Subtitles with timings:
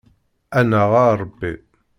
[0.59, 1.53] Annaɣ a Ṛebbi!